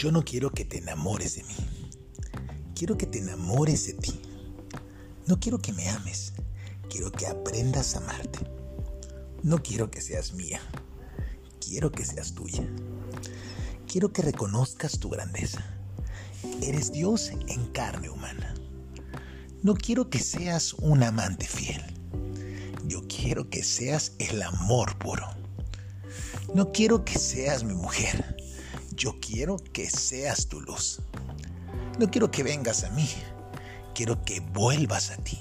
[0.00, 1.54] Yo no quiero que te enamores de mí.
[2.74, 4.18] Quiero que te enamores de ti.
[5.26, 6.32] No quiero que me ames.
[6.88, 8.38] Quiero que aprendas a amarte.
[9.42, 10.58] No quiero que seas mía.
[11.60, 12.66] Quiero que seas tuya.
[13.86, 15.62] Quiero que reconozcas tu grandeza.
[16.62, 18.54] Eres Dios en carne humana.
[19.62, 21.82] No quiero que seas un amante fiel.
[22.86, 25.26] Yo quiero que seas el amor puro.
[26.54, 28.39] No quiero que seas mi mujer.
[29.00, 31.00] Yo quiero que seas tu luz.
[31.98, 33.08] No quiero que vengas a mí.
[33.94, 35.38] Quiero que vuelvas a ti.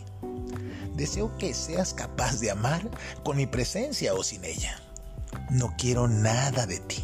[0.96, 2.90] Deseo que seas capaz de amar
[3.26, 4.82] con mi presencia o sin ella.
[5.50, 7.04] No quiero nada de ti.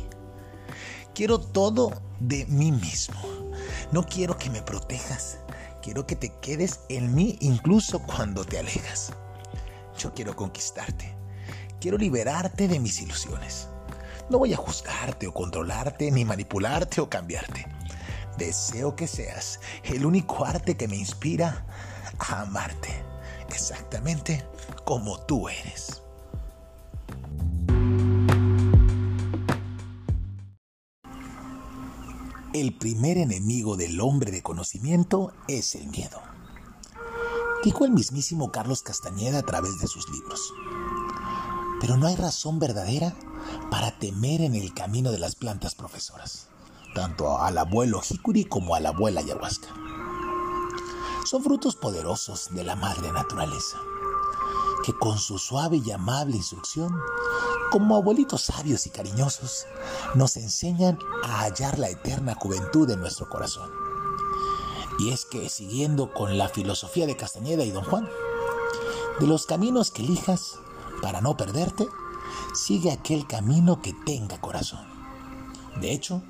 [1.14, 1.92] Quiero todo
[2.22, 3.20] de mí mismo.
[3.92, 5.40] No quiero que me protejas.
[5.84, 9.12] Quiero que te quedes en mí incluso cuando te alejas.
[9.98, 11.18] Yo quiero conquistarte.
[11.82, 13.68] Quiero liberarte de mis ilusiones.
[14.30, 17.68] No voy a juzgarte o controlarte, ni manipularte o cambiarte.
[18.38, 21.66] Deseo que seas el único arte que me inspira
[22.18, 22.90] a amarte,
[23.50, 24.46] exactamente
[24.84, 26.02] como tú eres.
[32.54, 36.22] El primer enemigo del hombre de conocimiento es el miedo.
[37.64, 40.54] Dijo el mismísimo Carlos Castañeda a través de sus libros.
[41.82, 43.14] Pero no hay razón verdadera
[43.70, 46.48] para temer en el camino de las plantas profesoras,
[46.94, 49.68] tanto al abuelo Hikuri como a la abuela ayahuasca.
[51.26, 53.80] Son frutos poderosos de la madre naturaleza,
[54.86, 56.96] que con su suave y amable instrucción,
[57.72, 59.66] como abuelitos sabios y cariñosos,
[60.14, 63.72] nos enseñan a hallar la eterna juventud en nuestro corazón.
[65.00, 68.08] Y es que, siguiendo con la filosofía de Castañeda y Don Juan,
[69.20, 70.60] de los caminos que elijas
[71.02, 71.88] para no perderte,
[72.54, 74.86] sigue aquel camino que tenga corazón.
[75.80, 76.22] De hecho,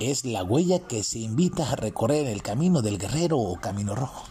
[0.00, 4.24] es la huella que se invita a recorrer el camino del guerrero o camino rojo.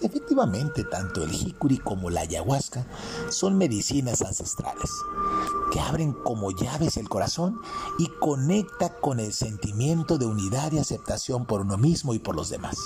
[0.00, 2.86] Efectivamente, tanto el jicuri como la ayahuasca
[3.30, 4.90] son medicinas ancestrales
[5.72, 7.60] que abren como llaves el corazón
[7.98, 12.48] y conecta con el sentimiento de unidad y aceptación por uno mismo y por los
[12.48, 12.76] demás.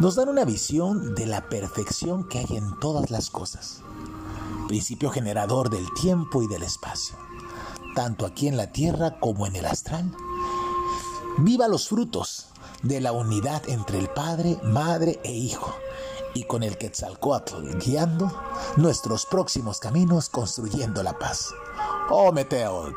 [0.00, 3.82] Nos dan una visión de la perfección que hay en todas las cosas
[4.66, 7.16] principio generador del tiempo y del espacio,
[7.94, 10.10] tanto aquí en la tierra como en el astral.
[11.38, 12.48] Viva los frutos
[12.82, 15.74] de la unidad entre el Padre, Madre e Hijo,
[16.34, 18.30] y con el Quetzalcoatl guiando
[18.76, 21.54] nuestros próximos caminos construyendo la paz.
[22.10, 22.94] Oh Meteod.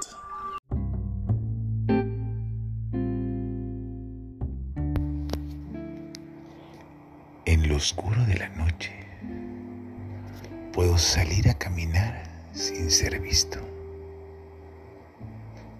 [7.46, 9.09] En lo oscuro de la noche
[10.74, 13.59] puedo salir a caminar sin ser visto,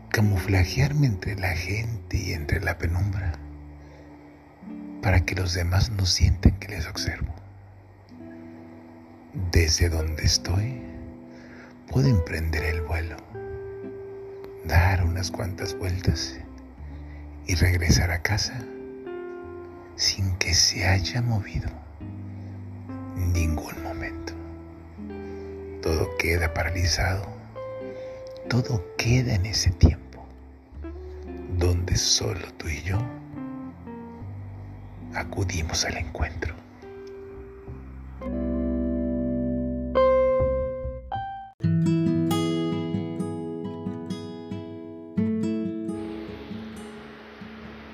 [0.10, 3.34] camuflajearme entre la gente y entre la penumbra
[5.02, 7.34] para que los demás no sientan que les observo.
[9.52, 10.82] Desde donde estoy,
[11.88, 13.18] puedo emprender el vuelo,
[14.66, 16.36] dar unas cuantas vueltas
[17.46, 18.60] y regresar a casa
[19.96, 21.70] sin que se haya movido
[23.16, 24.39] ningún momento
[25.82, 27.26] todo queda paralizado,
[28.50, 30.26] todo queda en ese tiempo,
[31.58, 32.98] donde solo tú y yo
[35.14, 36.54] acudimos al encuentro.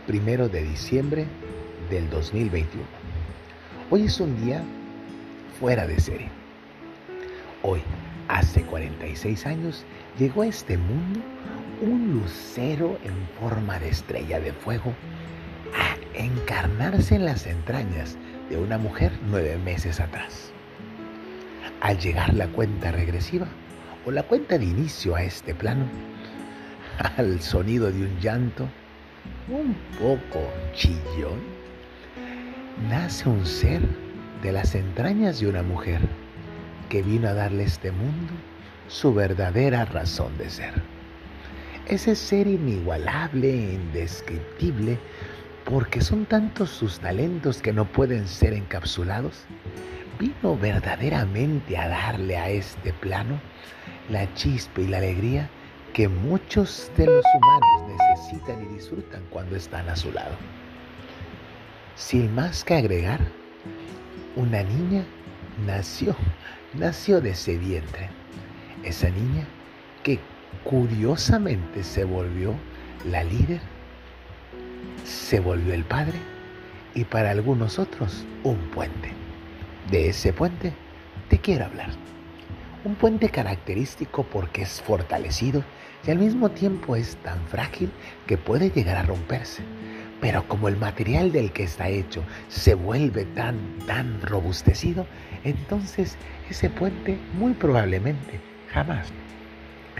[0.08, 1.26] Primero de diciembre
[1.90, 2.84] del 2021.
[3.92, 4.64] Hoy es un día
[5.60, 6.45] fuera de serie
[7.68, 7.82] Hoy,
[8.28, 9.86] hace 46 años,
[10.20, 11.20] llegó a este mundo
[11.82, 14.94] un lucero en forma de estrella de fuego
[15.74, 18.20] a encarnarse en las entrañas
[18.52, 20.52] de una mujer nueve meses atrás.
[21.82, 23.48] Al llegar la cuenta regresiva
[24.06, 25.86] o la cuenta de inicio a este plano,
[27.18, 28.70] al sonido de un llanto
[29.50, 31.42] un poco chillón,
[32.92, 33.82] nace un ser
[34.44, 36.02] de las entrañas de una mujer
[36.90, 38.34] que vino a darle a este mundo
[38.88, 40.74] su verdadera razón de ser.
[41.88, 44.98] Ese ser inigualable e indescriptible,
[45.66, 49.46] porque son tantos sus talentos que no pueden ser encapsulados,
[50.20, 53.40] vino verdaderamente a darle a este plano
[54.10, 55.50] la chispa y la alegría
[55.94, 60.36] que muchos de los humanos necesitan y disfrutan cuando están a su lado.
[61.96, 63.22] Sin más que agregar,
[64.36, 65.06] una niña
[65.66, 66.16] nació
[66.78, 68.10] nació de ese vientre.
[68.84, 69.46] Esa niña
[70.04, 70.20] que
[70.64, 72.54] curiosamente se volvió
[73.10, 73.62] la líder
[75.06, 76.18] se volvió el Padre
[76.96, 79.12] y para algunos otros un puente.
[79.92, 80.74] De ese puente
[81.30, 81.90] te quiero hablar.
[82.84, 85.64] Un puente característico porque es fortalecido
[86.06, 87.92] y al mismo tiempo es tan frágil
[88.26, 89.64] que puede llegar a romperse.
[90.22, 95.06] Pero como el material del que está hecho se vuelve tan, tan robustecido,
[95.44, 96.18] entonces
[96.50, 98.40] ese puente muy probablemente
[98.72, 99.08] jamás,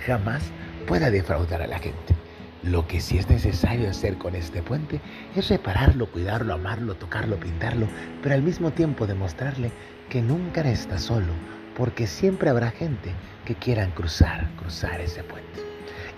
[0.06, 0.52] jamás
[0.88, 2.16] pueda defraudar a la gente.
[2.64, 5.00] Lo que sí es necesario hacer con este puente
[5.36, 7.88] es repararlo, cuidarlo, amarlo, tocarlo, pintarlo,
[8.24, 9.72] pero al mismo tiempo demostrarle
[10.10, 11.34] que nunca está solo,
[11.78, 13.12] porque siempre habrá gente
[13.46, 15.65] que quieran cruzar, cruzar ese puente.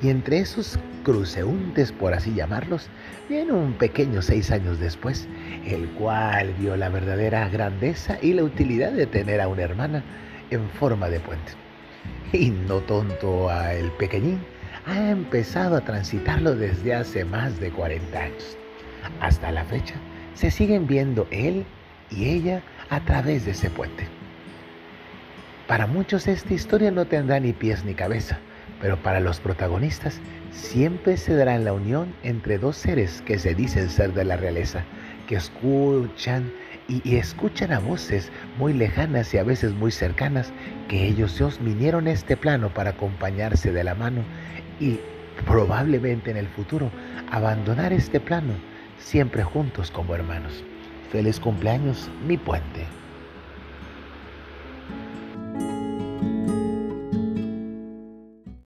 [0.02, 2.90] Y entre esos cruceuntes, por así llamarlos,
[3.30, 5.28] viene un pequeño seis años después,
[5.66, 10.04] el cual vio la verdadera grandeza y la utilidad de tener a una hermana
[10.52, 11.54] en forma de puente.
[12.32, 14.40] Y no tonto a el pequeñín,
[14.86, 18.58] ha empezado a transitarlo desde hace más de 40 años.
[19.20, 19.96] Hasta la fecha
[20.34, 21.66] se siguen viendo él
[22.12, 24.08] y ella a través de ese puente.
[25.68, 28.40] Para muchos esta historia no tendrá ni pies ni cabeza,
[28.82, 30.20] pero para los protagonistas
[30.52, 34.84] siempre se dará la unión entre dos seres que se dicen ser de la realeza,
[35.28, 36.52] que escuchan
[36.88, 40.52] y, escuchan a voces muy lejanas y a veces muy cercanas,
[40.88, 44.22] que ellos dos vinieron a este plano para acompañarse de la mano
[44.80, 45.00] y
[45.46, 46.90] probablemente en el futuro
[47.32, 48.54] abandonar este plano
[49.00, 50.64] siempre juntos como hermanos.
[51.12, 52.86] Feliz cumpleaños, mi puente.